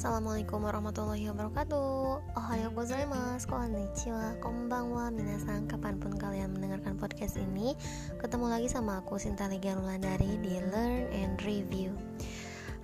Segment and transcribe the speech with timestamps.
[0.00, 2.24] Assalamualaikum warahmatullahi wabarakatuh.
[2.32, 5.12] Ohayo gozaimasu, konnichiwa, konbanwa.
[5.12, 7.76] Minasan, kapan pun kalian mendengarkan podcast ini
[8.16, 11.92] Ketemu lagi sama aku Sinta Legian Wulandari di Learn and Review.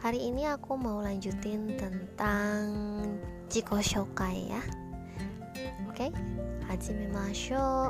[0.05, 2.69] Hari ini aku mau lanjutin tentang
[3.49, 4.61] Jiko Shokai ya.
[5.89, 6.13] Oke, okay?
[6.69, 7.89] Hajime Masho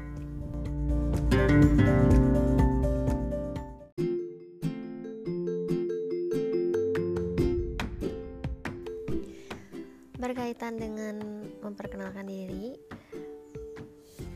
[10.56, 11.20] berkaitan dengan
[11.60, 12.73] memperkenalkan diri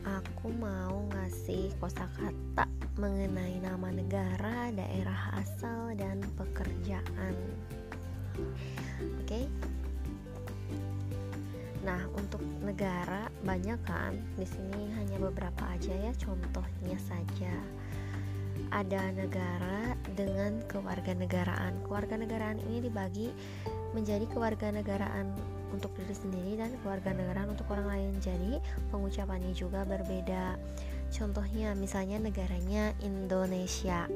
[0.05, 2.69] aku mau ngasih kosakata
[3.01, 7.33] mengenai nama negara, daerah asal dan pekerjaan.
[8.37, 9.25] Oke.
[9.25, 9.45] Okay?
[11.81, 14.13] Nah, untuk negara banyak kan?
[14.37, 17.55] Di sini hanya beberapa aja ya, contohnya saja.
[18.69, 21.81] Ada negara dengan kewarganegaraan.
[21.81, 23.33] Kewarganegaraan ini dibagi
[23.97, 28.11] menjadi kewarganegaraan untuk diri sendiri dan keluarga negaraan untuk orang lain.
[28.19, 28.59] Jadi,
[28.91, 30.55] pengucapannya juga berbeda.
[31.11, 34.07] Contohnya, misalnya negaranya Indonesia.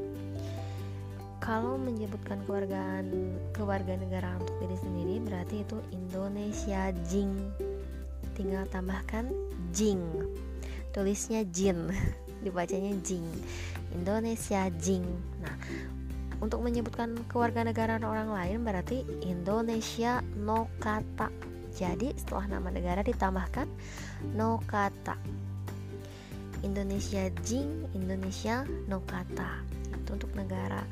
[1.44, 7.38] Kalau menyebutkan kewargaan kewarganegaraan untuk diri sendiri berarti itu Indonesia Jing.
[8.34, 9.30] Tinggal tambahkan
[9.76, 10.02] Jing.
[10.96, 11.92] Tulisnya Jin,
[12.44, 13.28] dibacanya Jing.
[13.94, 15.06] Indonesia Jing.
[15.44, 15.56] Nah,
[16.46, 21.34] untuk menyebutkan kewarganegaraan orang lain berarti Indonesia no kata.
[21.74, 23.66] Jadi setelah nama negara ditambahkan
[24.38, 25.18] no kata.
[26.62, 29.66] Indonesia Jing, Indonesia no kata.
[29.90, 30.86] Itu untuk negara.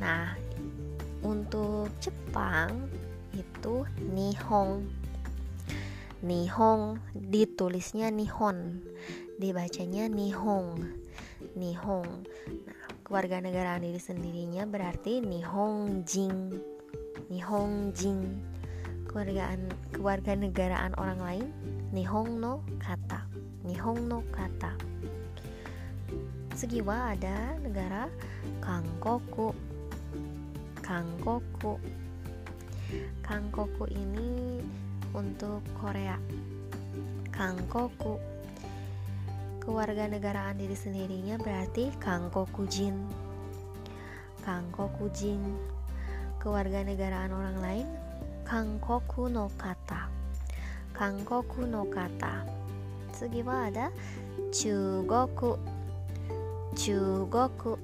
[0.00, 0.32] Nah,
[1.20, 2.88] untuk Jepang
[3.36, 4.88] itu Nihong.
[6.24, 8.80] Nihong ditulisnya Nihon,
[9.36, 10.80] dibacanya Nihong.
[11.52, 12.24] Nihong.
[13.06, 16.58] Kewarganegaraan diri sendirinya berarti Nihongjin
[17.30, 18.20] Nihongjin
[19.06, 21.46] kewargaan kewarganegaraan orang lain
[21.96, 23.24] Nihong no kata.
[23.64, 24.76] Nihong no kata.
[26.52, 28.10] Segiwa ada negara
[28.60, 29.56] Kangkoku.
[30.84, 31.80] Kangkoku.
[33.24, 34.60] Kangkoku ini
[35.16, 36.20] untuk Korea.
[37.32, 38.20] Kangkoku
[39.66, 42.94] kewarganegaraan diri sendirinya berarti Kangkokujin.
[44.46, 45.42] Kangkokujin.
[46.38, 47.86] Kewarganegaraan orang lain
[48.46, 50.06] Kangkoku no kata.
[50.94, 52.46] Kangkoku no kata.
[53.10, 53.90] Segiwa ada
[54.54, 55.58] Chugoku.
[56.78, 57.74] Chugoku.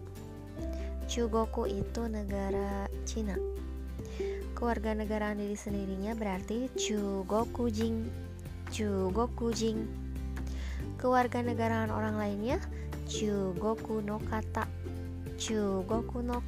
[1.10, 3.34] Chugoku itu negara Cina.
[4.54, 8.06] Kewarganegaraan diri sendirinya berarti Chugokujin.
[8.70, 10.01] Chugokujin
[11.02, 12.62] kewarganegaraan orang lainnya?
[13.10, 14.70] Chugoku no kata.
[15.34, 16.38] Chugoku no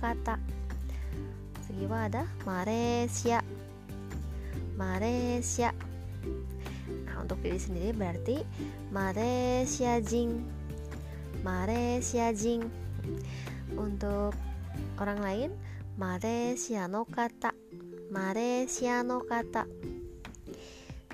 [4.79, 5.75] Malaysia.
[7.03, 8.47] Nah untuk diri sendiri berarti
[8.95, 10.47] Malaysia Jing.
[11.43, 12.63] Malaysia Jing.
[13.75, 14.39] Untuk
[15.03, 15.51] orang lain
[15.99, 17.51] Malaysia no kata.
[18.15, 19.67] Malaysia no kata.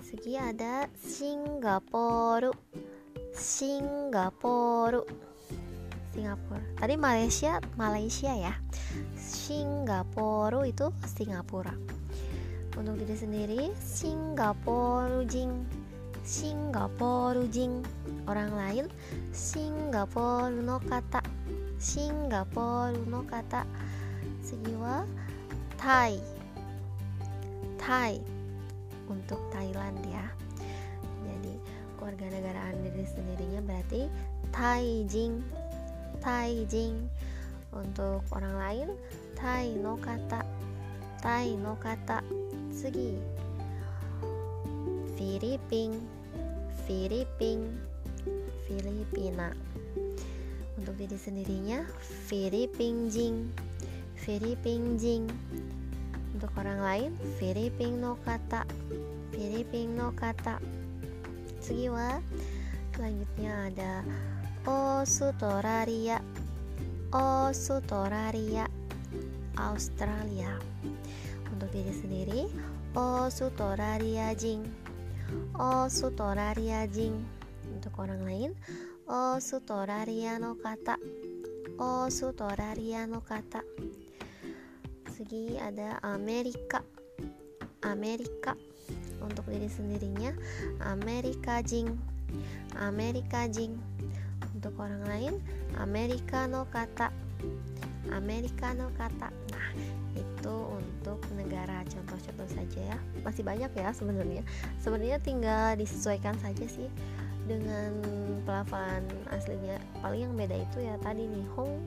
[0.05, 2.53] Segi ada Singapura
[3.31, 5.07] Singapura
[6.11, 8.55] Singapura tadi Malaysia Malaysia ya.
[9.15, 11.75] Singapura itu Singapura.
[12.75, 15.53] Untuk diri sendiri Singapura Jing.
[16.27, 17.87] Singapura Jing.
[18.27, 18.87] Orang lain
[19.31, 21.23] Singapura no kata.
[21.79, 23.63] Singapura no kata.
[27.79, 28.19] Thai.
[29.11, 30.40] Untuk Thailand ya
[32.01, 34.09] kewarganegaraan diri sendirinya berarti
[34.57, 35.45] Taijing.
[36.25, 36.97] Taijing.
[37.71, 38.89] Untuk orang lain
[39.39, 40.43] Tai no kata
[41.21, 42.25] Tai no kata
[42.73, 43.21] Segi.
[45.21, 46.01] Filipin
[46.89, 47.77] Filipin
[48.65, 49.53] Filipina.
[50.81, 51.85] Untuk diri sendirinya
[52.27, 53.53] Filipin Jing
[54.21, 55.25] Filipin Jing
[56.37, 58.65] untuk orang lain Filipin no kata
[59.33, 60.80] Filipin no kata
[61.71, 62.19] Segiwa
[62.99, 64.03] selanjutnya ada
[64.67, 66.19] Australia.
[67.15, 68.67] Australia
[69.55, 70.51] Australia.
[71.47, 72.51] Untuk diri sendiri
[72.99, 74.67] Australia Jing.
[75.55, 77.23] Australia Jing.
[77.71, 78.51] Untuk orang lain
[79.07, 80.99] Australia no kata.
[81.79, 83.63] Australia no kata.
[85.07, 86.83] Segi ada Amerika.
[87.87, 88.59] Amerika
[89.23, 90.33] untuk diri sendirinya.
[90.85, 91.95] Amerika Jing.
[92.81, 93.77] Amerika Jing.
[94.57, 95.35] Untuk orang lain
[95.81, 97.13] Amerika no kata.
[98.13, 99.33] Amerika no kata.
[99.33, 99.69] Nah
[100.17, 102.99] itu untuk negara contoh-contoh saja ya.
[103.23, 104.43] Masih banyak ya sebenarnya.
[104.83, 106.89] Sebenarnya tinggal disesuaikan saja sih
[107.47, 107.91] dengan
[108.45, 109.79] pelafalan aslinya.
[110.03, 111.81] Paling yang beda itu ya tadi nih Hong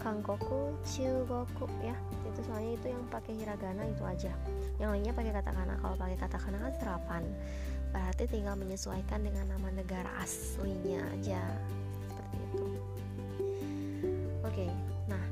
[0.00, 1.94] Kangkoku, Chugoku ya.
[2.24, 4.32] Itu soalnya itu yang pakai hiragana itu aja.
[4.80, 5.74] Yang lainnya pakai katakana.
[5.78, 7.22] Kalau pakai katakana kan serapan.
[7.92, 11.42] Berarti tinggal menyesuaikan dengan nama negara aslinya aja.
[12.08, 12.66] Seperti itu.
[14.42, 14.66] Oke
[15.10, 15.24] nah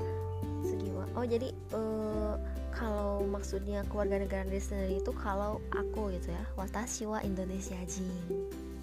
[0.67, 2.35] segi oh jadi uh,
[2.75, 8.11] kalau maksudnya keluarga negara sendiri itu kalau aku gitu ya watashi wa Indonesia jing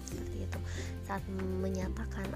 [0.09, 0.59] seperti itu
[1.07, 1.23] saat
[1.63, 2.27] menyatakan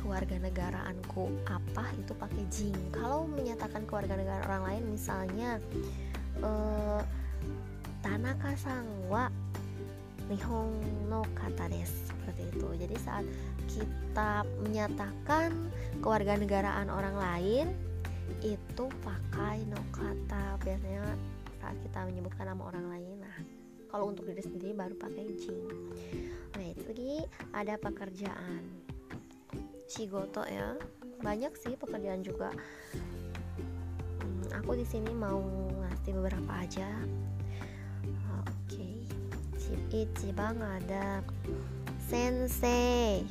[0.00, 2.76] keluarga negaraanku apa itu pakai jing.
[2.88, 5.60] Kalau menyatakan keluarga negara orang lain misalnya
[6.40, 7.04] uh,
[8.00, 9.28] Tanaka sang wa
[10.32, 10.72] Nihon
[11.12, 12.68] no kata des seperti itu.
[12.80, 13.26] Jadi saat
[13.68, 15.52] kita menyatakan
[16.00, 17.66] keluarga negaraan orang lain
[18.40, 20.56] itu pakai no kata.
[20.64, 21.04] Biasanya
[21.60, 23.15] saat kita menyebutkan nama orang lain
[23.90, 25.62] kalau untuk diri sendiri baru pakai jing
[26.56, 27.22] oke lagi
[27.54, 28.66] ada pekerjaan.
[29.86, 30.74] Shigoto ya
[31.22, 32.50] banyak sih pekerjaan juga.
[34.18, 35.38] Hmm, aku di sini mau
[35.86, 36.90] ngasih beberapa aja.
[38.42, 39.06] Oke.
[40.02, 40.32] Okay.
[40.34, 41.22] bang ada.
[42.10, 43.22] Sensei.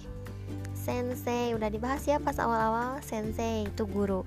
[0.72, 3.04] Sensei udah dibahas ya pas awal-awal?
[3.04, 4.24] Sensei itu guru.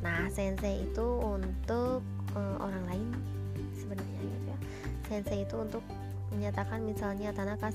[0.00, 2.00] Nah sensei itu untuk
[2.32, 3.08] uh, orang lain
[5.06, 5.82] sensei itu untuk
[6.34, 7.70] menyatakan misalnya Tanaka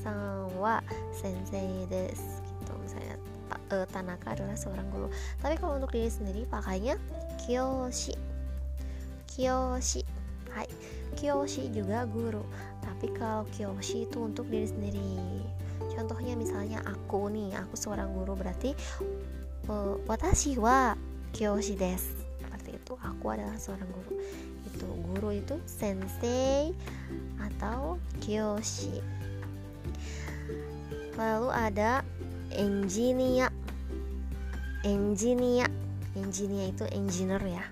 [0.59, 0.83] wa
[1.15, 2.19] sensei des
[2.59, 2.73] gitu.
[2.83, 3.15] Misalnya
[3.71, 5.07] uh, Tanaka adalah seorang guru.
[5.39, 6.99] Tapi kalau untuk diri sendiri pakainya
[7.41, 8.13] Kyoshi.
[9.31, 10.03] Kyoshi.
[10.51, 10.67] Hai.
[11.15, 12.43] Kyoshi juga guru.
[12.83, 15.15] Tapi kalau Kyoshi itu untuk diri sendiri.
[15.91, 18.75] Contohnya misalnya aku nih aku seorang guru berarti
[19.71, 20.95] uh, watashi wa
[21.31, 22.03] Kyoshi des.
[22.39, 22.93] Seperti itu.
[22.99, 24.10] Aku adalah seorang guru
[25.31, 26.75] itu sensei
[27.39, 29.01] atau Kyoshi.
[31.15, 32.05] Lalu ada
[32.55, 33.51] engineer.
[34.83, 35.69] Engineer.
[36.15, 37.65] Engineer itu engineer ya.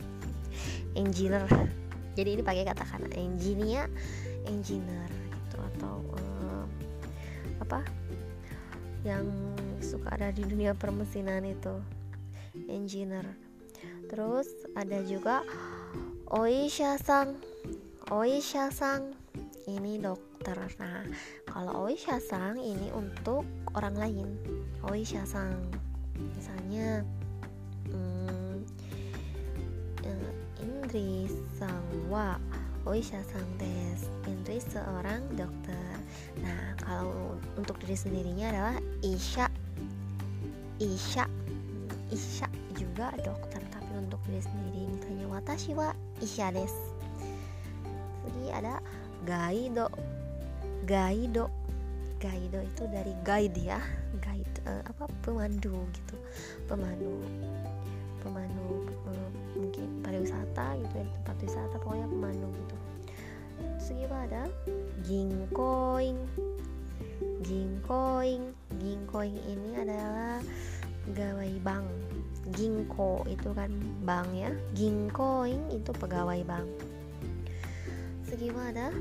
[0.95, 1.45] Engineer.
[2.15, 3.87] Jadi ini pakai kata-kata engineer
[4.49, 6.65] engineer gitu atau uh,
[7.61, 7.85] apa?
[9.05, 9.25] Yang
[9.79, 11.79] suka ada di dunia permesinan itu.
[12.67, 13.25] Engineer.
[14.09, 15.45] Terus ada juga
[16.27, 17.37] oisha sang
[18.09, 19.13] oisha sang
[19.69, 20.57] ini dokter.
[20.81, 21.05] Nah
[21.45, 23.45] kalau oisha sang ini untuk
[23.77, 24.27] orang lain.
[24.89, 25.69] Oisha sang
[26.17, 27.05] misalnya
[27.93, 28.65] hmm,
[30.09, 32.41] uh, Indri sang wa
[32.89, 36.01] oisha sang des Indri seorang dokter.
[36.41, 39.45] Nah kalau untuk diri sendirinya adalah isha.
[40.81, 41.29] Isha.
[42.09, 44.97] Isha juga dokter tapi untuk diri sendiri.
[44.97, 45.93] Misalnya watashi wa
[46.25, 46.73] isha des
[48.39, 48.75] jadi ada
[49.27, 49.91] gaido.
[50.87, 51.51] Gaido.
[52.23, 53.83] Gaido itu dari guide ya.
[54.23, 56.15] Guide uh, apa pemandu gitu.
[56.71, 57.19] Pemandu
[58.23, 62.75] pemandu uh, mungkin pariwisata gitu ya tempat wisata pokoknya pemandu gitu.
[63.75, 64.47] Segi ada
[65.03, 66.19] ginkoing
[67.43, 70.39] ginkoing ginkoing ini adalah
[71.11, 71.87] pegawai bank.
[72.55, 73.71] Ginko itu kan
[74.07, 74.51] bank ya.
[74.75, 76.67] Ginkoing itu pegawai bank
[78.47, 78.95] ada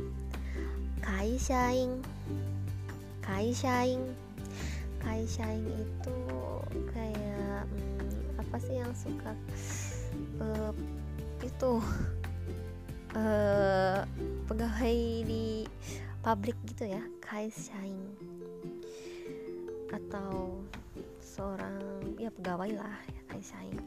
[0.98, 2.02] kaisyaing
[3.22, 4.02] kaisyaing
[4.98, 6.18] kaisyaing itu
[6.90, 9.38] kayak hmm, apa sih yang suka
[10.42, 10.74] uh,
[11.46, 11.78] itu
[13.14, 14.02] uh,
[14.50, 15.70] pegawai di
[16.18, 18.10] pabrik gitu ya kaisyaing
[19.94, 20.58] atau
[21.22, 21.78] seorang
[22.18, 23.78] ya pegawai lah ya kaisyaing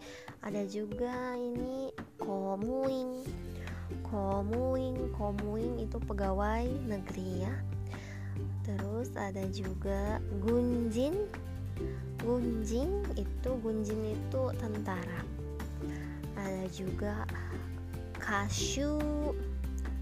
[0.48, 3.28] ada juga ini komuing
[4.08, 7.56] komuing komuing itu pegawai negeri ya.
[8.62, 11.16] Terus ada juga gunjin
[12.22, 15.22] gunjing itu gunjin itu tentara.
[16.38, 17.26] Ada juga
[18.22, 19.00] kasyu.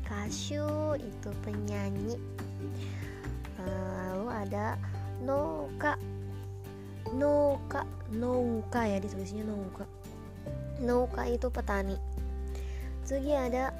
[0.03, 2.17] Kasyu itu penyanyi.
[3.59, 4.75] Lalu ada
[5.23, 5.95] noka
[7.15, 9.85] noka nouka ya ditulisnya nouka.
[10.83, 11.95] Nouka itu petani.
[13.09, 13.73] Lagi ada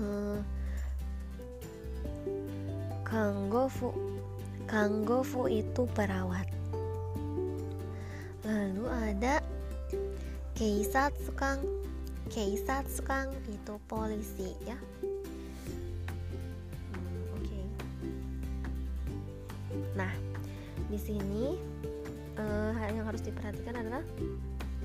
[0.00, 0.38] uh,
[3.06, 3.94] Kanggofu
[4.66, 6.50] Kanggofu itu perawat.
[8.42, 9.38] Lalu ada
[10.56, 11.62] Keisatsu-kang
[12.26, 14.74] Keisatsu-kang itu polisi ya.
[16.90, 17.62] Hmm, Oke.
[19.94, 20.10] Nah
[20.90, 21.54] di sini
[22.38, 24.02] uh, yang harus diperhatikan adalah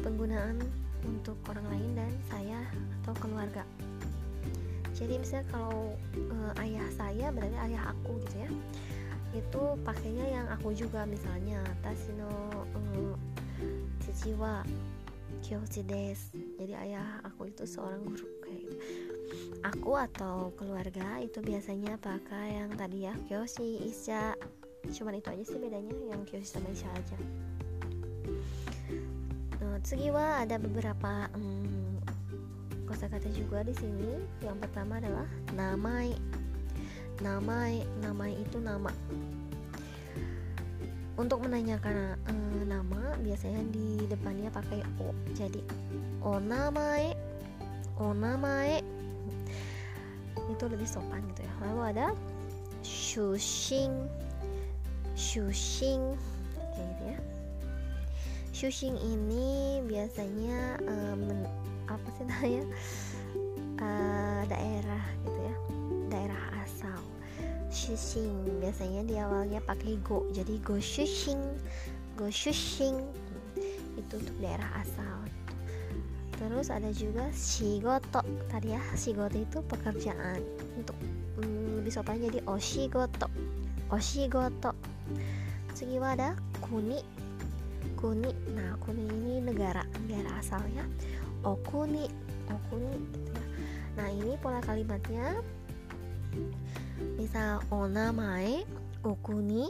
[0.05, 0.61] penggunaan
[1.05, 2.61] untuk orang lain dan saya
[3.01, 3.65] atau keluarga
[5.01, 5.97] jadi misalnya kalau
[6.29, 8.49] uh, ayah saya berarti ayah aku gitu ya
[9.31, 12.29] itu pakainya yang aku juga misalnya tasino
[12.77, 13.15] uh,
[14.21, 14.61] ciwa
[15.41, 16.19] kyoshi des.
[16.61, 18.75] Jadi ayah aku itu seorang guru kayak gitu.
[19.65, 24.37] Aku atau keluarga itu biasanya pakai yang tadi ya kyoshi isya
[24.91, 27.17] cuman itu aja sih bedanya yang kyoshi sama isya aja.
[29.61, 31.70] Uh, tsugiwa ada beberapa um,
[32.91, 34.19] kosakata juga di sini.
[34.43, 36.11] Yang pertama adalah namai.
[37.23, 38.91] Namai, namai itu nama.
[41.15, 45.15] Untuk menanyakan uh, nama biasanya di depannya pakai o.
[45.31, 45.63] Jadi
[46.19, 47.15] o namae,
[48.01, 48.83] o namae
[50.51, 51.53] itu lebih sopan gitu ya.
[51.63, 52.07] Lalu ada
[52.81, 53.93] shushing,
[55.15, 56.17] shushing
[56.73, 57.19] kayak gitu ya.
[58.51, 61.15] Shushing ini biasanya uh,
[61.97, 62.65] apa sih namanya?
[63.81, 65.55] Uh, daerah gitu ya.
[66.11, 66.99] Daerah asal.
[67.71, 70.27] Shushing biasanya di awalnya pakai go.
[70.35, 71.41] Jadi go shushing
[72.19, 72.99] go shushing
[73.97, 75.17] itu untuk daerah asal.
[76.41, 78.25] Terus ada juga shigoto.
[78.49, 80.41] Tadi ya shigoto itu pekerjaan
[80.73, 80.97] untuk
[81.37, 83.29] mm, lebih sopan jadi oshigoto.
[83.93, 84.73] Oshigoto.
[85.77, 87.01] Segiwa ada kuni.
[87.93, 88.33] Kuni.
[88.57, 90.85] Nah kuni ini negara negara asalnya
[91.43, 92.05] okuni.
[92.49, 92.93] Okuni.
[93.11, 93.45] Gitu ya
[93.91, 95.43] nah ini pola kalimatnya.
[97.19, 98.63] Misal onamae
[99.03, 99.67] okuni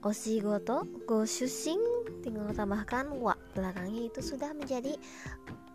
[0.00, 1.78] oshigoto go shushin
[2.24, 3.36] tinggal tambahkan wa.
[3.52, 4.96] Belakangnya itu sudah menjadi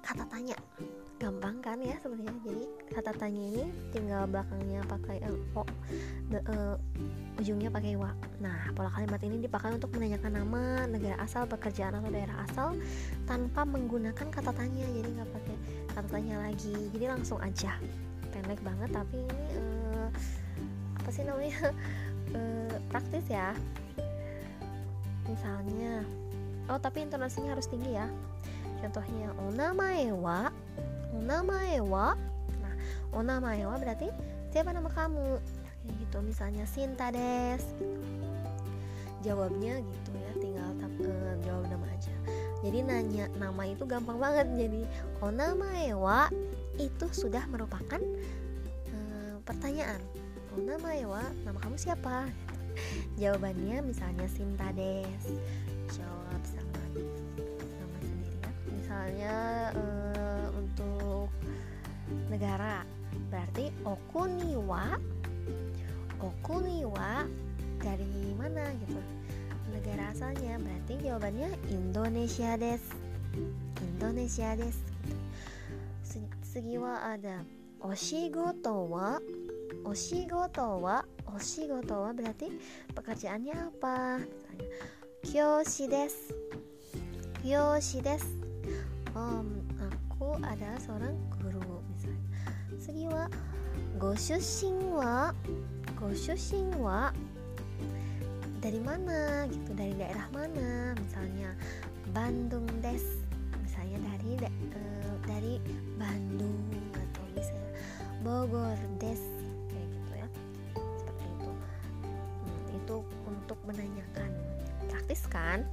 [0.04, 0.58] kata tanya
[1.24, 2.36] gampang kan ya sebenarnya.
[2.44, 3.64] Jadi kata tanya ini
[3.96, 5.24] tinggal belakangnya pakai
[5.56, 5.64] o
[6.28, 6.76] de, uh,
[7.40, 8.12] ujungnya pakai wa.
[8.44, 12.76] Nah pola kalimat ini dipakai untuk menanyakan nama negara asal pekerjaan atau daerah asal
[13.24, 15.56] tanpa menggunakan kata tanya jadi nggak pakai
[15.96, 16.76] kata tanya lagi.
[16.92, 17.72] Jadi langsung aja.
[18.36, 20.08] Pendek banget tapi ini uh,
[21.00, 21.72] apa sih namanya?
[22.36, 23.56] Uh, praktis ya.
[25.24, 26.04] Misalnya
[26.68, 28.12] oh tapi intonasinya harus tinggi ya.
[28.84, 30.52] Contohnya onamae wa
[31.24, 32.20] onamae wa?
[32.60, 32.76] Nah
[33.16, 34.12] onamae wa berarti
[34.52, 35.40] siapa nama kamu?
[35.40, 37.64] Kayak gitu misalnya Sinta des.
[39.24, 42.12] Jawabnya gitu ya tinggal uh, jawab nama aja.
[42.60, 44.52] Jadi nanya nama itu gampang banget.
[44.52, 44.84] Jadi
[45.24, 46.28] onamae wa
[46.76, 48.04] itu sudah merupakan
[48.92, 50.04] uh, pertanyaan.
[50.60, 52.28] Onamae wa nama kamu siapa?
[53.22, 55.24] Jawabannya misalnya Sinta des.
[55.88, 56.84] Jawab sama
[57.80, 58.52] nama sendiri ya.
[58.76, 59.36] Misalnya
[59.80, 60.13] uh,
[62.30, 62.86] negara.
[63.30, 64.98] Berarti okuniwa.
[66.22, 67.28] Okuniwa
[67.84, 69.02] dari mana gitu?
[69.74, 72.84] Negara asalnya berarti jawabannya Indonesia des.
[73.82, 74.78] Indonesia des.
[74.78, 74.94] Gitu.
[76.54, 77.42] segi wa ada
[77.82, 79.18] oshigoto wa
[79.90, 81.02] oshigoto wa
[81.34, 82.46] oshigoto wa berarti
[82.94, 84.22] pekerjaannya apa?
[84.22, 84.70] Misalnya
[85.26, 86.14] kyoshi des.
[87.42, 88.22] Kyoshi des.
[89.18, 91.73] Um, aku adalah seorang guru
[92.84, 93.32] segi wa
[93.96, 95.32] goshushin wa
[95.96, 97.16] goshushin wa
[98.60, 101.56] dari mana gitu dari daerah mana misalnya
[102.12, 103.24] Bandung des
[103.64, 104.36] misalnya dari
[104.76, 105.64] uh, dari
[105.96, 106.60] Bandung
[106.92, 107.72] atau misalnya
[108.20, 109.24] Bogor des
[109.72, 110.28] kayak gitu ya
[111.00, 111.52] seperti itu
[112.04, 114.32] hmm, itu untuk menanyakan.
[114.92, 115.64] Praktis kan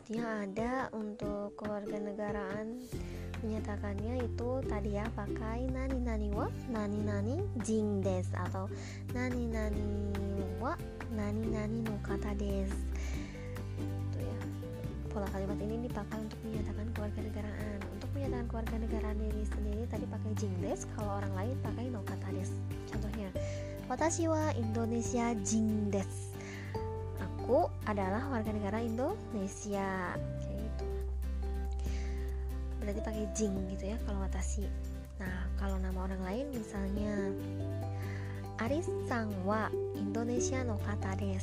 [0.00, 2.80] selanjutnya ada untuk keluarga negaraan
[3.44, 8.64] menyatakannya itu tadi ya pakai nani nani wa nani nani jing des atau
[9.12, 9.84] nani nani
[10.56, 10.72] wa
[11.12, 12.72] nani nani no kata des.
[13.80, 14.40] Itu ya.
[15.12, 20.04] Pola kalimat ini dipakai untuk menyatakan keluarga negaraan untuk menyatakan keluarga negaraan diri sendiri tadi
[20.08, 22.50] pakai jing des kalau orang lain pakai no kata des.
[22.88, 23.28] Contohnya
[23.84, 26.08] watashi wa Indonesia jing des
[27.50, 30.14] aku adalah warga negara Indonesia.
[30.38, 30.86] Gitu.
[32.78, 34.70] Berarti pakai jing gitu ya kalau watashi
[35.18, 37.12] nah kalau nama orang lain misalnya
[38.62, 39.66] Aris Sangwa
[39.98, 41.42] Indonesia no kata des.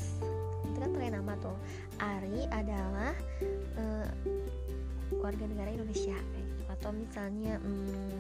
[0.72, 1.60] Itu kan pakai nama tuh.
[2.00, 3.12] Ari adalah
[3.76, 4.08] uh,
[5.20, 6.64] warga negara Indonesia gitu.
[6.72, 8.20] atau misalnya hmm,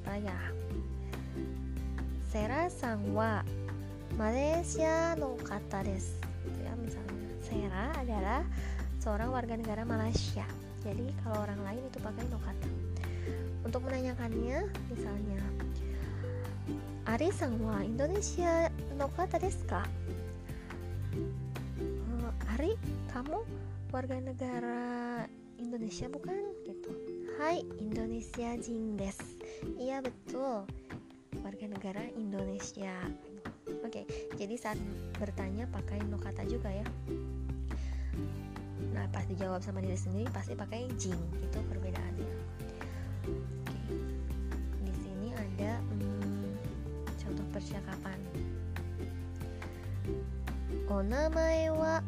[0.00, 0.40] apa ya?
[2.32, 3.44] Sera Sangwa
[4.20, 6.16] Malaysia no kata des
[6.60, 8.40] ya misalnya Sera adalah
[9.00, 10.44] seorang warga negara Malaysia
[10.84, 12.70] jadi kalau orang lain itu pakai no kata
[13.62, 15.42] untuk menanyakannya misalnya
[17.12, 19.82] Ari sang wa Indonesia no kata desu ka?
[21.82, 22.78] Uh, Ari,
[23.10, 23.42] kamu
[23.90, 24.80] warga negara
[25.58, 26.54] Indonesia bukan?
[26.62, 26.94] Gitu.
[27.42, 29.18] Hai, Indonesia jing des.
[29.82, 30.62] Iya betul.
[31.42, 32.94] Warga negara Indonesia.
[33.85, 34.03] Oke,
[34.35, 34.79] jadi saat
[35.17, 36.85] bertanya pakai no kata juga ya.
[38.93, 41.17] Nah, pas dijawab sama diri sendiri pasti pakai jing.
[41.41, 42.31] Itu perbedaannya.
[43.27, 43.79] Oke.
[44.83, 46.51] Di sini ada hmm,
[47.19, 48.19] contoh percakapan.
[50.87, 51.99] Onamae wa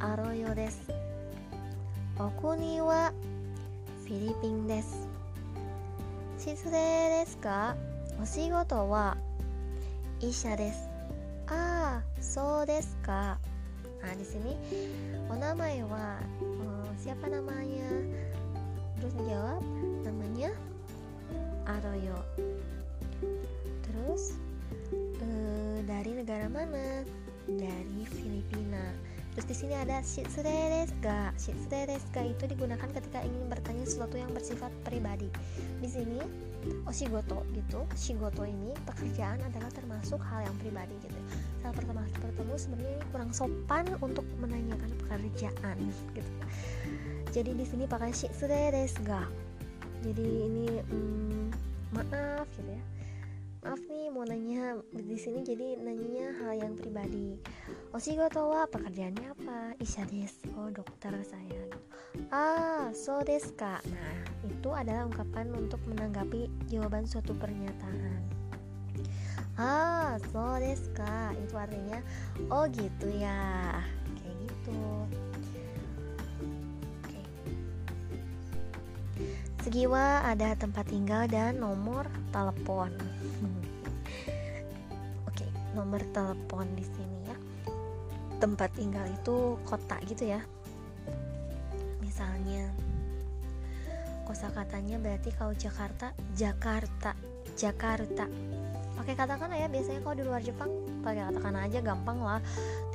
[0.00, 0.92] Aroyo desu.
[2.20, 3.08] Okuni wa
[4.10, 5.06] フィリピンです
[6.36, 7.76] 失礼ですか
[8.20, 9.16] お仕事は
[10.24, 10.88] 医者です
[11.48, 13.38] ああそうですか
[14.00, 14.56] nah di sini
[15.28, 17.88] oh nama wa oh, siapa namanya
[18.96, 19.60] terus jawab
[20.04, 20.50] namanya
[21.68, 22.16] Aroyo
[23.84, 24.36] terus
[25.20, 27.04] eh, dari negara mana
[27.44, 28.96] dari Filipina
[29.30, 31.30] Terus di sini ada shitsure desu ga.
[31.38, 35.30] Shitsure desu ga itu digunakan ketika ingin bertanya sesuatu yang bersifat pribadi.
[35.78, 36.18] Di sini
[36.85, 37.83] oshigoto gitu.
[37.93, 41.19] Shigoto ini pekerjaan adalah termasuk hal yang pribadi gitu.
[41.61, 45.77] Saat pertama bertemu sebenarnya ini kurang sopan untuk menanyakan pekerjaan
[46.13, 46.31] gitu.
[47.35, 49.25] Jadi di sini pakai shitsure desu ga.
[50.05, 51.45] Jadi ini hmm,
[51.95, 52.83] maaf gitu ya
[53.65, 57.33] maaf nih mau nanya di sini jadi nanyanya hal yang pribadi
[57.97, 59.73] Oshigoto wa pekerjaannya apa?
[59.81, 61.65] Isha desu oh dokter saya
[62.35, 63.79] ah so desu ka.
[63.87, 68.19] Nah itu adalah ungkapan untuk menanggapi jawaban suatu pernyataan.
[69.55, 71.31] Ah so desu ka.
[71.39, 72.03] Itu artinya
[72.51, 73.79] oh gitu ya.
[74.19, 74.79] Kayak gitu.
[79.63, 82.91] Segiwa ada tempat tinggal dan nomor telepon.
[85.25, 87.37] Oke, okay, nomor telepon di sini ya.
[88.43, 90.43] Tempat tinggal itu kota gitu ya.
[92.15, 92.71] Misalnya.
[94.23, 97.11] Kosakatanya berarti kalau Jakarta, Jakarta,
[97.59, 98.23] Jakarta.
[98.95, 100.71] Pakai katakana ya biasanya kalau di luar Jepang
[101.03, 102.39] pakai katakana aja gampang lah.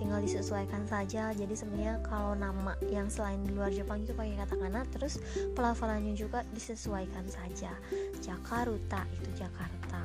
[0.01, 1.37] Tinggal disesuaikan saja.
[1.37, 5.21] Jadi sebenarnya kalau nama yang selain di luar Jepang itu pakai katakana terus
[5.53, 7.77] pelafalannya juga disesuaikan saja.
[8.25, 10.01] Jakarta itu Jakarta.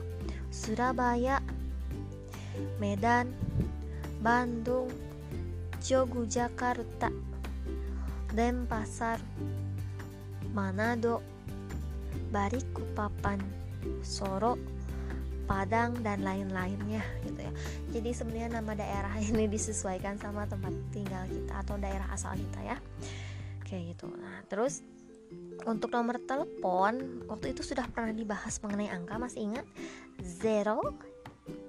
[0.52, 1.40] Surabaya
[2.84, 3.32] Medan
[4.20, 4.92] Bandung
[5.80, 7.35] Yogyakarta
[8.36, 9.18] Denpasar
[10.52, 11.24] Manado
[12.36, 13.40] Balikpapan
[14.04, 14.60] Soro
[15.46, 17.54] Padang dan lain-lainnya gitu ya.
[17.94, 22.78] Jadi sebenarnya nama daerah ini disesuaikan sama tempat tinggal kita atau daerah asal kita ya.
[23.62, 24.10] Kayak gitu.
[24.10, 24.82] Nah, terus
[25.66, 29.66] untuk nomor telepon waktu itu sudah pernah dibahas mengenai angka masih ingat?
[30.42, 30.82] 0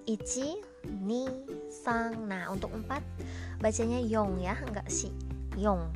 [0.08, 0.56] ichi
[1.04, 1.28] ni
[1.68, 2.24] sang.
[2.24, 5.12] Nah, untuk 4 bacanya yong ya, enggak sih.
[5.60, 5.92] Yong.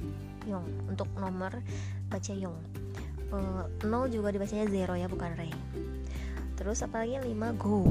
[0.50, 1.62] Yong untuk nomor
[2.10, 2.58] baca yong.
[3.30, 5.54] Uh, eh, 0 juga dibacanya 0 ya, bukan rei
[6.60, 7.88] terus apalagi 5 go.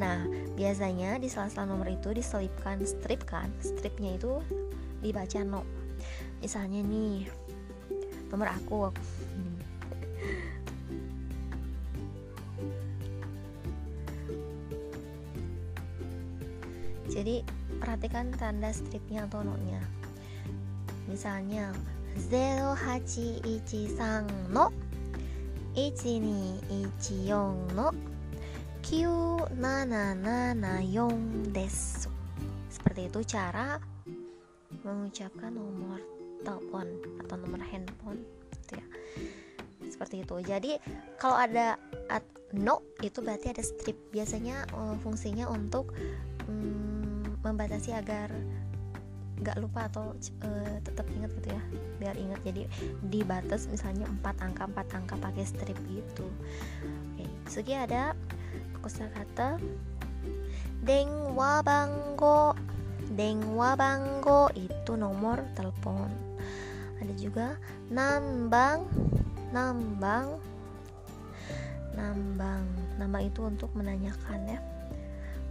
[0.00, 0.24] Nah,
[0.56, 3.52] biasanya di sela-sela nomor itu diselipkan strip kan.
[3.60, 4.40] Stripnya itu
[5.04, 5.60] dibaca no.
[6.40, 7.28] Misalnya nih,
[8.32, 8.88] nomor aku.
[17.12, 17.44] Jadi,
[17.76, 19.84] perhatikan tanda stripnya atau no-nya.
[21.10, 21.76] Misalnya
[22.18, 24.72] 0813の
[25.74, 27.92] 1214の
[28.82, 32.10] 9774 desu
[32.70, 33.80] seperti itu cara
[34.82, 36.00] mengucapkan nomor
[36.40, 36.88] telepon
[37.20, 38.24] atau nomor handphone
[38.56, 38.86] gitu ya.
[39.90, 40.40] seperti itu.
[40.40, 40.80] Jadi
[41.20, 41.76] kalau ada
[42.08, 42.24] at
[42.56, 44.00] no itu berarti ada strip.
[44.14, 45.92] Biasanya uh, fungsinya untuk
[46.48, 48.32] um, membatasi agar
[49.40, 50.12] nggak lupa atau
[50.44, 51.62] uh, tetap ingat gitu ya
[52.00, 52.40] biar ingat.
[52.44, 52.62] Jadi
[53.08, 56.28] dibatas misalnya empat angka empat angka pakai strip gitu.
[57.16, 58.12] Oke segi ada
[58.80, 59.56] kosakata.
[60.80, 62.56] Dengwa banggo
[63.12, 66.08] dengwa banggo itu nomor telepon.
[67.00, 67.56] Ada juga
[67.88, 68.84] nambang
[69.52, 70.36] nambang
[71.96, 72.64] nambang.
[73.00, 74.60] Nama itu untuk menanyakan ya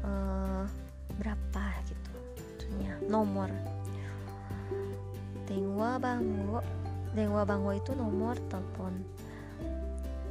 [0.05, 0.63] uh,
[1.17, 2.09] berapa gitu
[3.09, 3.49] nomor
[5.49, 6.61] Dengwa Bango
[7.17, 9.01] Dengwa Bango itu nomor telepon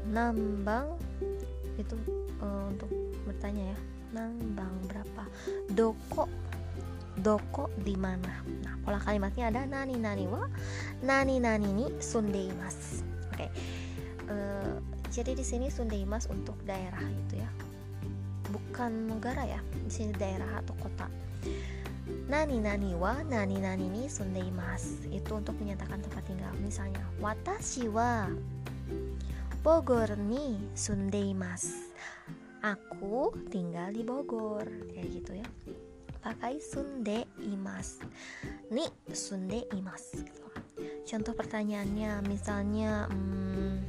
[0.09, 0.97] Nambang
[1.77, 1.95] itu
[2.41, 2.89] uh, untuk
[3.27, 3.79] bertanya ya
[4.15, 5.23] Nambang berapa
[5.75, 6.31] Doko
[7.19, 10.47] Doko di mana nah pola kalimatnya ada nani nani wa
[11.03, 13.03] nani nani ni sundeimas
[13.35, 13.51] oke okay.
[14.31, 14.75] eh,
[15.11, 17.51] jadi di sini sundeimas untuk daerah gitu ya
[18.49, 21.11] bukan negara ya di sini daerah atau kota
[22.29, 26.53] Nani nani wa nani nani ni sundeimas itu untuk menyatakan tempat tinggal.
[26.61, 28.29] Misalnya watashi wa
[29.65, 31.73] Bogor ni sundeimas
[32.61, 34.69] aku tinggal di Bogor.
[34.93, 35.49] Kayak gitu ya.
[36.21, 38.05] Pakai sunde imas
[38.69, 38.85] ni
[39.17, 40.13] sunde imas
[41.09, 43.81] contoh pertanyaannya misalnya hmm,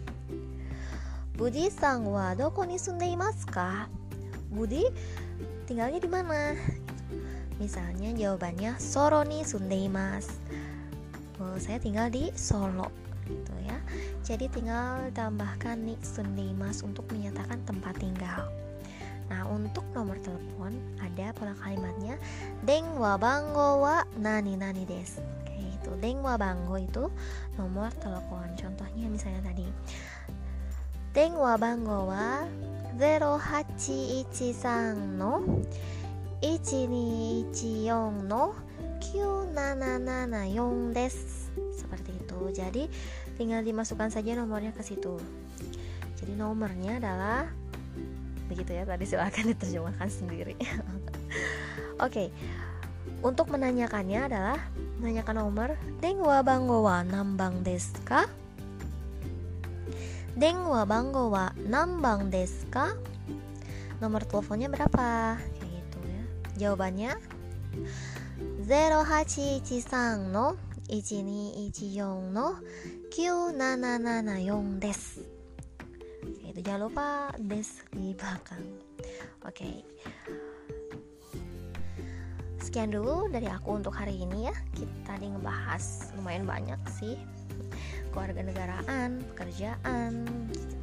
[1.36, 3.92] Budi sang wa doko ni sunde imas ka
[4.48, 4.88] Budi
[5.68, 6.56] tinggalnya di mana
[7.60, 10.32] Misalnya jawabannya Soro nih Sundeimas.
[11.44, 12.88] Oh, saya tinggal di Solo
[13.28, 13.78] gitu ya.
[14.26, 18.48] Jadi tinggal tambahkan nih Sundeimas untuk menyatakan tempat tinggal.
[19.30, 22.18] Nah, untuk nomor telepon ada pola kalimatnya
[22.66, 25.22] Deng wa bango wa nani nani des.
[25.46, 25.92] Kayak gitu.
[26.02, 27.12] Deng wa bango itu
[27.60, 28.50] nomor telepon.
[28.58, 29.70] Contohnya misalnya tadi
[31.14, 32.48] Deng wa bango wa
[32.98, 35.64] 0813 no
[36.40, 38.56] 124no
[39.00, 41.16] 9774 des
[41.76, 42.84] seperti itu jadi
[43.40, 45.16] tinggal dimasukkan saja nomornya ke situ
[46.20, 47.48] jadi nomornya adalah
[48.52, 52.28] begitu ya tadi silahkan diterjemahkan sendiri oke okay.
[53.24, 54.60] untuk menanyakannya adalah
[55.00, 55.70] menanyakan nomor
[56.04, 58.28] dengwa banggowa banggo wa nambang deska
[60.36, 62.96] dengwa banggowa banggo wa nambang deska
[64.00, 65.36] nomor teleponnya berapa
[66.60, 67.16] Jawabannya?
[68.68, 70.60] 0813の
[70.92, 72.60] 1214の
[73.10, 75.02] 9774 des
[76.50, 78.66] itu jangan lupa des di belakang
[79.46, 79.86] oke okay.
[82.70, 84.54] sekian dulu dari aku untuk hari ini ya.
[84.78, 87.18] Kita tadi ngebahas lumayan banyak sih.
[88.14, 90.30] Keluarga negaraan pekerjaan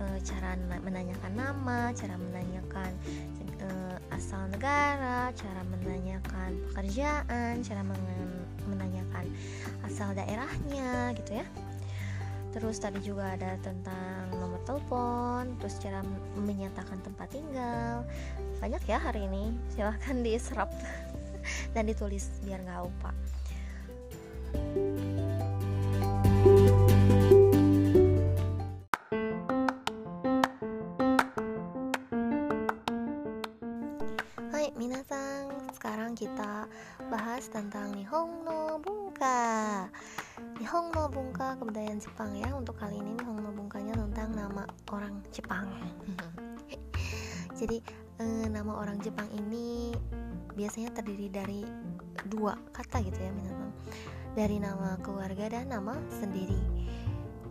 [0.02, 2.90] eh, cara menanyakan nama cara menanyakan
[3.62, 7.82] uh, asal negara, cara menanyakan pekerjaan, cara
[8.66, 9.24] menanyakan
[9.86, 11.46] asal daerahnya gitu ya.
[12.56, 16.00] Terus tadi juga ada tentang nomor telepon, terus cara
[16.40, 18.00] menyatakan tempat tinggal.
[18.64, 19.52] Banyak ya hari ini.
[19.76, 20.72] Silahkan diserap
[21.76, 23.12] dan ditulis biar nggak lupa.
[24.56, 25.25] bahas
[54.46, 56.54] Dari nama keluarga dan nama sendiri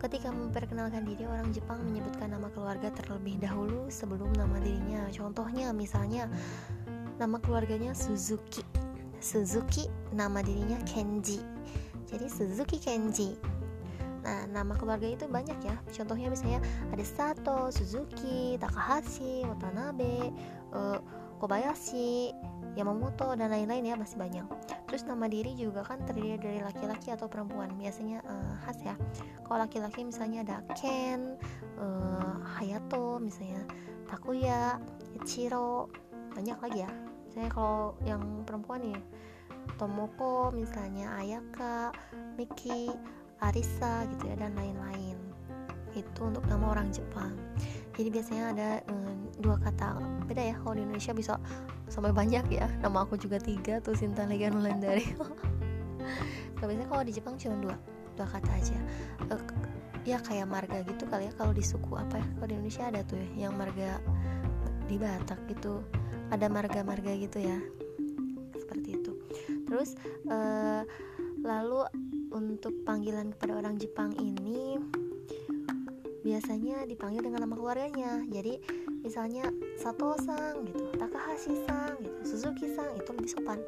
[0.00, 5.08] Ketika memperkenalkan diri, orang Jepang menyebutkan nama keluarga terlebih dahulu sebelum nama dirinya.
[5.08, 6.28] Contohnya, misalnya
[7.16, 8.60] nama keluarganya Suzuki.
[9.20, 11.40] Suzuki nama dirinya Kenji
[12.06, 13.34] jadi Suzuki Kenji
[14.26, 16.58] nah nama keluarga itu banyak ya contohnya misalnya
[16.90, 20.34] ada Sato, Suzuki, Takahashi, Watanabe,
[20.74, 20.98] uh,
[21.38, 22.34] Kobayashi,
[22.76, 24.44] Yamamoto dan lain-lain ya masih banyak.
[24.84, 27.72] Terus nama diri juga kan terdiri dari laki-laki atau perempuan.
[27.80, 28.94] Biasanya uh, khas ya.
[29.48, 31.40] Kalau laki-laki misalnya ada Ken,
[31.80, 33.64] uh, Hayato misalnya
[34.04, 34.76] Takuya,
[35.16, 35.88] Ichiro
[36.36, 36.92] banyak lagi ya.
[37.26, 39.00] Misalnya kalau yang perempuan nih
[39.80, 41.90] Tomoko misalnya Ayaka
[42.36, 42.92] Miki
[43.40, 45.16] Arisa gitu ya dan lain-lain.
[45.96, 47.45] Itu untuk nama orang Jepang
[47.96, 49.96] jadi biasanya ada um, dua kata
[50.28, 51.32] beda ya kalau di Indonesia bisa
[51.88, 52.68] sampai banyak ya.
[52.84, 55.16] Nama aku juga tiga tuh Sinta Legan Wulandari
[56.56, 57.76] kalau biasanya kalau di Jepang cuma dua
[58.14, 58.78] dua kata aja.
[59.32, 59.40] Uh,
[60.06, 63.00] ya kayak marga gitu kali ya kalau di suku apa ya kalau di Indonesia ada
[63.02, 63.98] tuh ya yang marga
[64.86, 65.80] di Batak gitu.
[66.28, 67.58] Ada marga-marga gitu ya
[68.60, 69.12] seperti itu.
[69.64, 69.96] Terus
[70.28, 70.84] uh,
[71.40, 71.86] lalu
[72.34, 74.75] untuk panggilan kepada orang Jepang ini
[76.26, 78.26] biasanya dipanggil dengan nama keluarganya.
[78.26, 78.58] Jadi
[79.06, 79.46] misalnya
[79.78, 83.62] Sato Sang gitu Takahashi Sang gitu Suzuki Sang itu lebih sopan.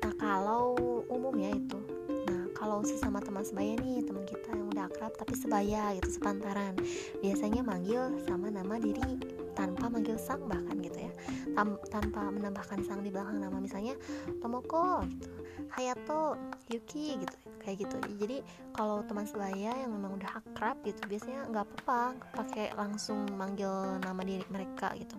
[0.00, 0.72] Nah kalau
[1.12, 1.76] umum ya itu
[2.24, 6.76] nah kalau sesama teman sebaya nih teman kita yang udah akrab tapi sebaya gitu sepantaran
[7.24, 9.20] biasanya manggil sama nama diri
[9.52, 11.12] tanpa manggil sang bahkan gitu ya.
[11.52, 13.60] Tam, tanpa menambahkan sang di belakang nama.
[13.60, 13.92] Misalnya
[14.40, 16.38] Tomoko gitu Hayato
[16.70, 17.96] Yuki gitu kayak gitu.
[18.16, 18.40] Jadi
[18.72, 24.22] kalau teman sebaya yang memang udah akrab gitu biasanya nggak apa-apa pakai langsung manggil nama
[24.24, 25.16] diri mereka gitu.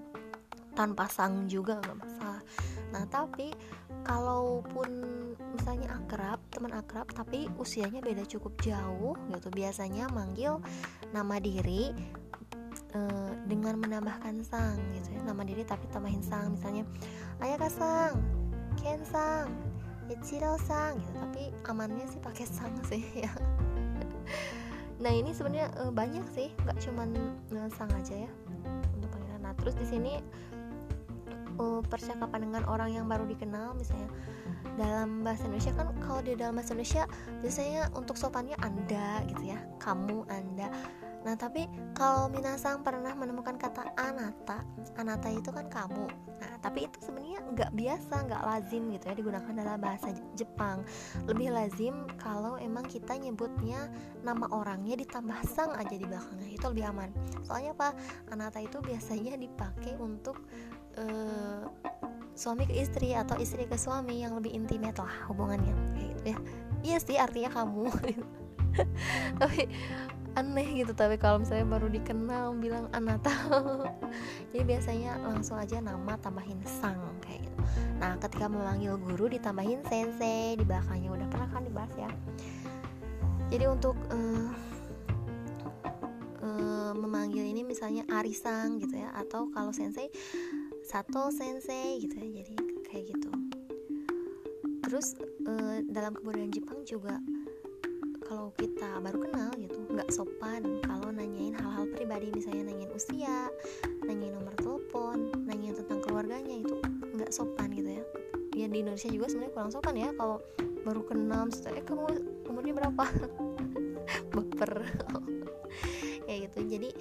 [0.74, 2.42] Tanpa sang juga nggak masalah.
[2.92, 3.54] Nah tapi
[4.02, 4.90] kalaupun
[5.54, 10.58] misalnya akrab teman akrab tapi usianya beda cukup jauh gitu biasanya manggil
[11.14, 11.94] nama diri
[12.98, 15.22] uh, dengan menambahkan sang gitu ya.
[15.22, 16.88] Nama diri tapi tambahin sang misalnya
[17.46, 18.18] ayah kasang
[18.80, 19.71] ken sang
[20.12, 21.00] Ichiro sang.
[21.00, 23.32] Gitu tapi amannya sih pakai sang sih ya.
[25.02, 27.10] Nah ini sebenarnya uh, banyak sih nggak cuman
[27.58, 28.32] uh, sang aja ya
[28.94, 30.22] untuk panggilan nah terus di sini
[31.58, 34.08] uh, percakapan dengan orang yang baru dikenal misalnya
[34.78, 37.04] dalam bahasa Indonesia kan kalau di dalam bahasa Indonesia
[37.42, 40.70] biasanya untuk sopannya anda gitu ya kamu anda
[41.22, 44.66] nah tapi kalau minasang pernah menemukan kata anata
[44.98, 46.06] anata itu kan kamu.
[46.42, 50.84] Nah tapi itu sebenarnya nggak biasa nggak lazim gitu ya digunakan dalam bahasa Jepang.
[51.30, 53.88] Lebih lazim kalau emang kita nyebutnya
[54.26, 57.10] nama orangnya ditambah sang aja di belakangnya itu lebih aman.
[57.46, 57.90] Soalnya apa?
[58.34, 60.42] Anata itu biasanya dipakai untuk
[60.98, 61.70] uh,
[62.36, 66.38] suami ke istri atau istri ke suami yang lebih intimate lah hubungannya kayak gitu ya.
[66.82, 67.86] Iya sih artinya kamu.
[69.42, 69.62] Tapi
[70.40, 73.32] aneh gitu tapi kalau misalnya baru dikenal bilang anata.
[74.52, 77.60] Jadi biasanya langsung aja nama tambahin sang kayak gitu.
[78.00, 82.12] Nah ketika memanggil guru ditambahin sensei di belakangnya udah pernah kan dibahas ya.
[83.52, 84.48] Jadi untuk uh,
[86.40, 90.08] uh, memanggil ini misalnya arisang gitu ya atau kalau sensei
[90.82, 92.56] Sato Sensei gitu ya jadi
[92.88, 93.32] kayak gitu.
[94.88, 95.16] Terus
[95.48, 97.20] uh, dalam kebudayaan Jepang juga
[98.32, 102.32] kalau kita baru kenal gitu nggak sopan kalau nanyain hal-hal pribadi.
[102.32, 103.52] Misalnya nanyain usia
[104.08, 106.80] nanyain nomor telepon nanyain tentang keluarganya itu
[107.12, 108.04] nggak sopan gitu ya.
[108.56, 110.40] Ya di Indonesia juga sebenarnya kurang sopan ya kalau
[110.88, 112.08] baru kenal eh kamu
[112.48, 113.04] umurnya berapa?
[114.32, 114.74] Baper.
[116.32, 116.64] Ya gitu.
[116.64, 116.96] Jadi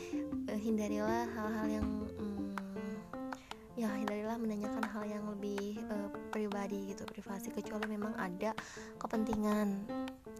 [0.50, 1.86] uh, hindarilah hal-hal yang
[3.80, 7.48] ya hindarilah menanyakan hal yang lebih uh, pribadi gitu privasi.
[7.48, 8.52] Kecuali memang ada
[9.00, 9.88] kepentingan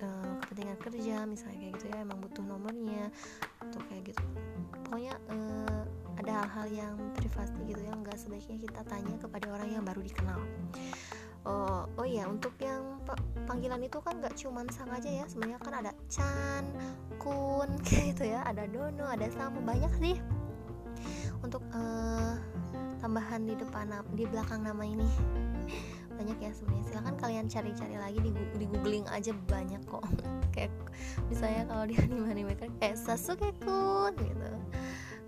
[0.05, 0.20] uh,
[0.51, 3.07] kepentingan kerja misalnya kayak gitu ya emang butuh nomornya
[3.63, 4.25] atau kayak gitu.
[4.83, 5.87] Pokoknya uh,
[6.19, 10.43] ada hal-hal yang privasi gitu yang nggak sebaiknya kita tanya kepada orang yang baru dikenal.
[11.47, 12.99] Oh oh ya untuk yang
[13.47, 16.67] panggilan itu kan nggak cuman sang aja ya sebenarnya kan ada Chan
[17.23, 20.19] Kun kayak gitu ya ada Dono ada Samu banyak sih.
[21.47, 22.35] Untuk uh,
[22.99, 25.07] tambahan di depan di belakang nama ini
[26.21, 26.85] banyak ya sebenarnya.
[26.93, 28.31] Silahkan kalian cari-cari lagi di,
[28.61, 30.05] di googling aja banyak kok.
[30.55, 30.73] Kayak
[31.33, 32.69] misalnya kalau di anime anime kan.
[32.77, 34.51] Kayak Sasuke kun gitu.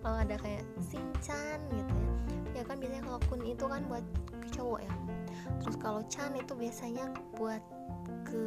[0.02, 2.12] Kalau ada kayak Shinchan gitu ya.
[2.58, 4.04] Ya kan biasanya kalau kun itu kan buat
[4.52, 4.94] cowok ya.
[5.62, 7.06] Terus kalau Chan itu biasanya
[7.38, 7.62] buat
[8.26, 8.42] ke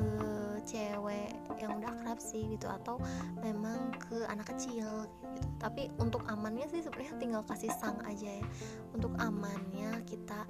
[0.68, 1.32] cewek
[1.62, 3.00] yang udah akrab sih gitu atau
[3.40, 5.48] memang ke anak kecil gitu.
[5.62, 8.46] Tapi untuk amannya sih sebenarnya tinggal kasih sang aja ya.
[8.92, 10.44] Untuk amannya kita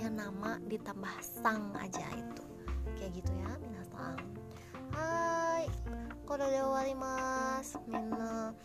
[0.00, 2.44] panggilnya nama ditambah sang aja itu.
[2.96, 4.16] Kayak gitu ya minasang
[4.96, 5.68] hai
[6.24, 8.56] kode wali mas mina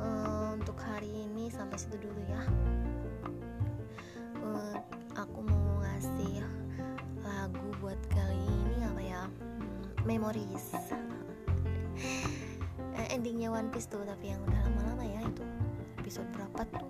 [0.00, 2.42] uh, untuk hari ini sampai situ dulu ya.
[4.40, 4.80] Uh,
[5.20, 6.48] aku mau ngasih
[7.28, 9.22] lagu buat kali ini apa ya?
[10.08, 10.80] Memories.
[12.96, 15.44] Eh, endingnya One Piece tuh tapi yang udah lama-lama ya itu.
[16.00, 16.88] Episode berapa tuh?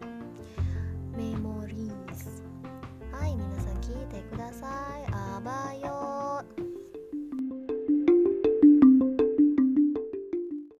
[1.18, 2.49] Memories
[3.20, 3.36] はい。
[3.36, 4.66] 皆さん聞いてくださ
[4.98, 5.04] い。
[5.12, 6.69] あばよ